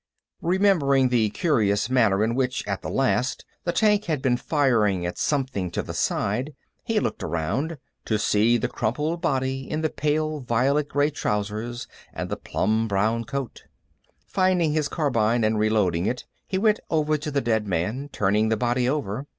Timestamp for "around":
7.21-7.77